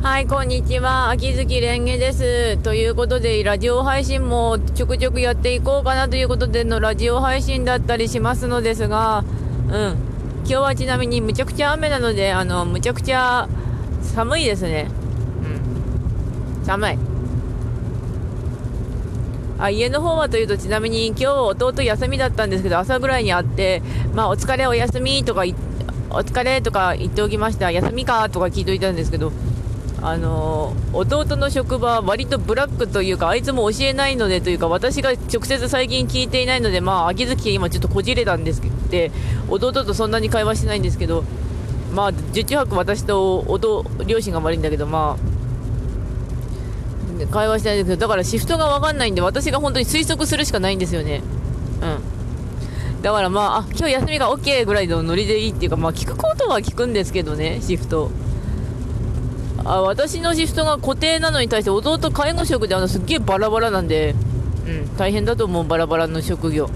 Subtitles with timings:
[0.00, 1.10] はい、こんにちは。
[1.10, 2.56] 秋月蓮華です。
[2.58, 9.24] ということで、ラジオ配信もちょくちょくやっていこうかなということでのラジオ配信だったりしますのですが、
[9.68, 9.96] うん。
[10.44, 13.48] 今日はちなみにむちゃくちゃ雨なので、あの、むちゃくちゃ
[14.02, 14.86] 寒いですね。
[16.60, 16.64] うん。
[16.64, 16.98] 寒い。
[19.58, 23.82] あ家の方はというとちなみに今日弟休みだったんですけど朝ぐらいに会って
[24.14, 25.42] まあお疲れお休みとか
[26.10, 29.32] お疲れとか言っておきました休みかとか聞いといたんですけど
[30.00, 38.74] あの弟の職場は割とブラックというかあいつも教えないのでというか私が直接最近聞いていないのでまあ秋月今ちょっとこじれたんですけど
[39.48, 41.24] 弟とそんなに会話してないんですけど
[41.92, 45.38] まあ十中八九私と弟両親が悪いんだけどまあ
[47.26, 51.22] 会話してないんですけどだからシフトが分かんないんで私が本当に推測するしかないんですよね。
[51.82, 53.02] うん。
[53.02, 58.10] だからまああ今日休みが OK ぐらいのノリでいいっていうかまあ聞くことは聞くんですけどねシフト。
[59.68, 64.14] あ私のシフトが固定なのに対して弟介護職であのすっげえバラバラなんで。
[64.66, 64.96] うん。
[64.96, 66.70] 大変だと思うバラバラの職業。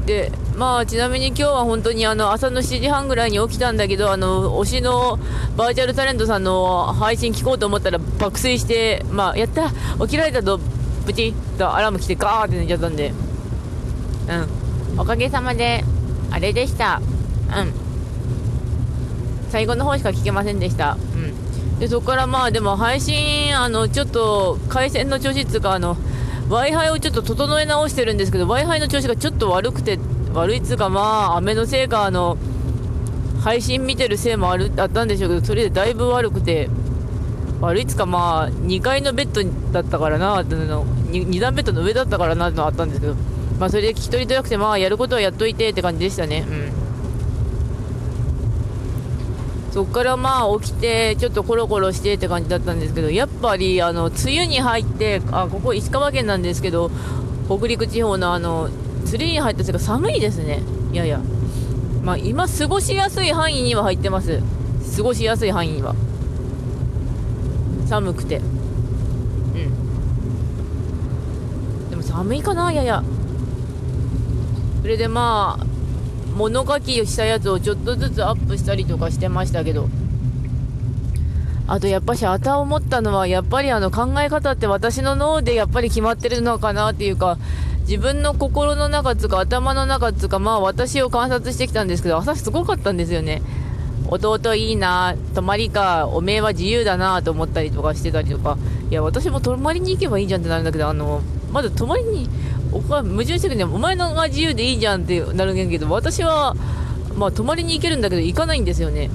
[0.00, 0.06] うん。
[0.06, 5.18] でまあちなみに今日は本当にあの朝の7時半ぐらいに起きたんだけどあの推しの
[5.56, 10.58] バーチャルタレントさんの配信聞こうと思ったら爆睡してまあやった起きられたと
[11.06, 13.12] プチッとアラーム来てガーって寝ちゃったんで。
[14.28, 15.00] うん。
[15.00, 15.84] おかげさまで
[16.30, 17.00] あれでした。
[17.56, 17.87] うん
[19.50, 20.96] 最後の方しか聞けませんでした。
[21.14, 21.78] うん。
[21.78, 25.96] でそこからまあでも配信あのちょっと回線の調子っつうかあの
[26.48, 29.98] w i f i をちょっと整え直してるんですけど w i f i の調子がちょっと悪くて
[30.34, 32.36] 悪いっつうかまあ雨のせいかあの
[33.42, 36.68] 配信見てるせいもあるあったんでしょうけどそれでだいぶ悪くて
[37.60, 43.14] 悪いっつうかまあ2階のベッドだったからなの 2, 段ベッドの上だったからなってのあったんですけど
[43.60, 46.44] まあそれで聞き取りとなくてまあやることはやっといてって感じでしたね。
[46.48, 46.87] うん
[49.78, 56.90] そっからまあ起きてちょっとコロコロしてって感じだったんですけどやっぱりあの梅雨に入ってあここ石川県なんですけど
[57.46, 58.74] 北陸地方のあの梅
[59.14, 60.62] 雨に入ったせいか寒いですね。
[60.92, 61.20] いやいや。
[62.02, 64.42] まあ今過ごしやすい範囲には入ってます。
[64.96, 65.94] 過ごしやすい範囲には。
[67.86, 68.38] 寒くて。
[68.38, 68.44] うん。
[71.90, 73.04] でも寒いかなやや。
[74.82, 75.67] それでまあ
[76.38, 79.88] 物書きしたやつをちょっとずつアップしたりとかしてましたけど。
[81.70, 87.36] あとやっぱしあた思ったのはやっぱりあの考え方って私の脳でやっぱり決まってるのかなっていうか
[87.80, 93.42] 自分の心の中つか頭の中つかまあ私を観察してきたんですけど朝すごかったんですよね。
[94.10, 98.56] 弟いいな泊まりかおめえは自由だなと思ったりとかしてたりとか。
[98.90, 101.20] いや私も泊まりに行けばいいじゃんってなるんだけどあの
[101.52, 102.30] まだ泊まりに
[102.72, 103.64] おか矛盾してくるね。
[103.64, 106.54] お前のが自由でいいじゃんってなるんやけど私は
[107.16, 109.10] まあ泊まりに行けるんだけど行かないんですよね。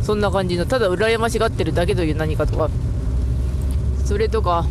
[0.00, 0.04] うん。
[0.04, 2.70] そんな感じのただ羨ましがってるだけという何かとか
[4.04, 4.66] それとか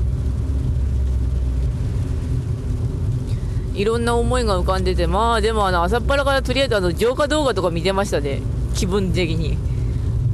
[3.76, 8.42] いろんな思いが浮かんでてまあでもあの朝っぱらからとりあえずあの浄化動画とか見てましたね。
[8.74, 9.58] 気分的に。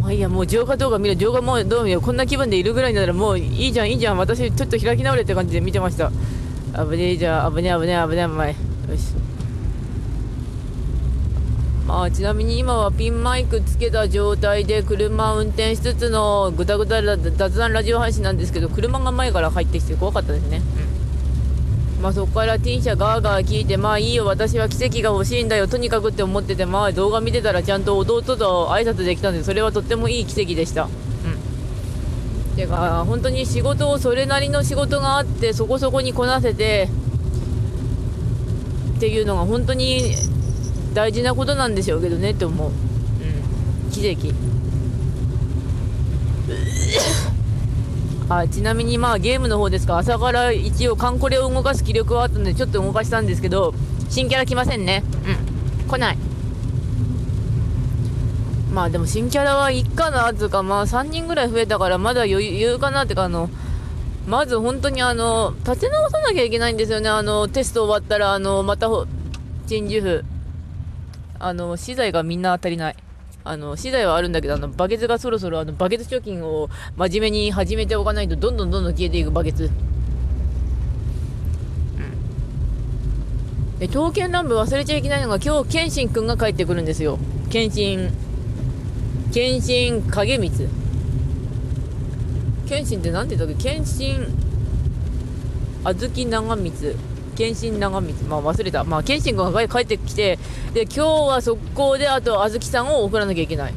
[0.01, 4.17] まあいいやもう浄化動画見る浄化もどう見ようこんな気分でいるぐらいならもういいじゃんいいじゃん。
[4.17, 6.11] 私ちょっと開き直れって感じで見てました
[6.73, 8.49] 危ねえじゃあ危ねえ危ねえ危ねえお前。
[8.49, 8.55] よ
[8.97, 9.13] し。
[11.85, 20.61] まあちなみに今はピンマイクつけた状態で車運転しつつのぐだぐだ雑談ラジオ配信なんですけど車が前から入ってきて怖かったですね。
[21.97, 22.01] うん。
[22.01, 30.85] まあそこから T 社ガーガー聞いてまあいいよ私は奇跡が欲しいんだよとにかくって思っててまあ動画見てたらちゃんと弟と挨拶できたんでそれはとってもいい奇跡でした。
[30.85, 31.02] うん
[32.55, 36.89] てか本当に仕事をそれなりの仕事があってそこそこにこなせて
[38.97, 40.15] っていうのが本当に
[40.93, 42.73] 大事なことなんでしょうけどねって思う、う
[43.87, 44.33] ん、奇跡。
[48.29, 49.97] あちなみにまあゲームの方ですか。
[49.97, 53.73] 朝から一応カンコレを動かす気力はあったのでちょっと動かしたんですけど
[54.09, 55.03] 新キャラ来ませんね。
[55.25, 55.87] うん。
[55.87, 56.17] 来ない。
[58.73, 63.49] まあでも新キャラはいっかなつうかまあ3人ぐらい増えたからまだ余裕かなってかあの
[64.27, 67.09] まず本当にあの立て直さなきゃいけないんですよね。
[67.09, 68.89] あのテスト終わったらあのまた
[69.67, 70.25] 陳樹府
[71.39, 72.95] あの資材がみんな足りない。
[73.45, 79.69] あの資材はあるんだけどあのバケツがそろそろあのバケツ貯金を真面目に始めておかないとどんどんどんどん消えていくバケツ。
[83.79, 87.19] で刀剣乱舞忘れちゃいけないのが今日謙信くんが帰ってくるんですよ。
[87.49, 88.22] 謙信
[89.33, 90.69] 謙信影光。
[92.67, 93.73] 謙信って何て言ったっけ？
[93.73, 94.27] 謙信
[95.83, 96.95] 小豆長光。
[97.35, 98.13] 謙信長光。
[98.29, 98.83] まあ忘れた。
[98.83, 100.37] まあ謙信君が帰ってきて
[100.75, 103.73] で今日は速攻であと小豆さんを送らなきゃいけない。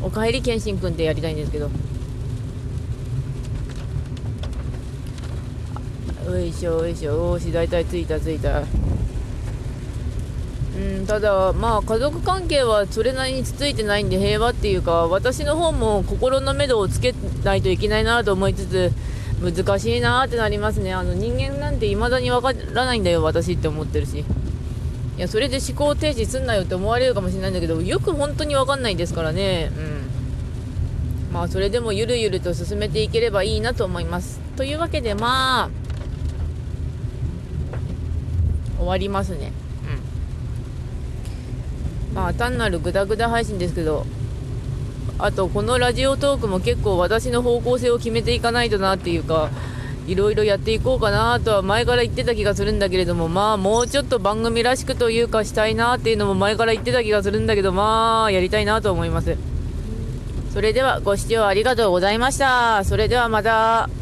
[0.00, 1.70] うん、おかえり謙信君ってやりたいんですけど。
[6.26, 7.32] よいしょよいしょ。
[7.32, 8.62] よし大体着いた着いた。
[10.76, 17.12] うんただまあ家族関係はそれなりにつついてないんで平和っていうか私の方も心の目処をつけ
[17.44, 18.92] ないといけないなと思いつつ
[19.42, 20.92] 難しいなってなりますね。
[20.92, 24.18] あの人間なんて未だにわからないんだよ私って思ってるし。
[24.18, 29.70] いやそれで思考停止すんなよって思われるかもしれないんだけどよく本当にわかんないですからね。
[29.76, 31.34] うん。
[31.34, 34.40] まあそれでもゆるゆると進めていければいいなと思います。
[34.56, 35.70] というわけでまあ
[38.78, 39.52] 終わりますね。
[42.14, 44.04] まあ単なるグダグダ配信ですけど
[45.18, 49.50] あとこのラジオトークも結構私の方向性を決めていかないとなっていうか
[50.06, 59.36] いろいろやっていこうかなとは前から言ってた気がするんだけれどもまあもうちょっと番組らしくというかしたいなっていうのも前から言ってた気がするんだけどまあやりたいなと思います。
[60.52, 62.82] それではご視聴ありがとうございました。
[62.84, 63.99] それではまた。